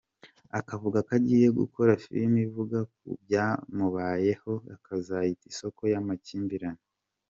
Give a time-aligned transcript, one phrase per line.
[0.59, 6.83] Akavuga ko agiye gukora filime ivuga ku byamubayeho akazayita ‘Isoko y’amakimbirane.